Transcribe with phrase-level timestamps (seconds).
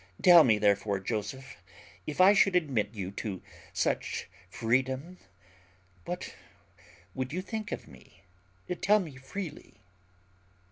[0.23, 1.57] Tell me therefore, Joseph,
[2.07, 5.19] if I should admit you to such freedom,
[6.05, 6.33] what
[7.13, 8.23] would you think of me?
[8.81, 9.75] tell me freely."